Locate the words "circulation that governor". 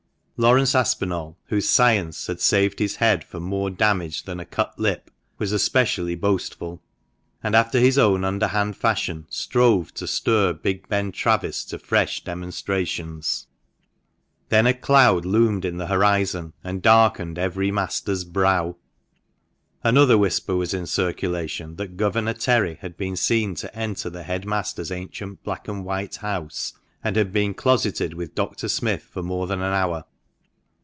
20.87-22.33